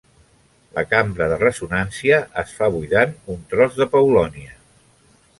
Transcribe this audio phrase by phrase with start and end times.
[0.77, 4.57] La cambra de ressonància es fa buidant un tros de paulownia.